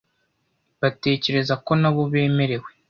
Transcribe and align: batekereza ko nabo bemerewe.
batekereza 0.81 1.53
ko 1.65 1.71
nabo 1.81 2.01
bemerewe. 2.11 2.69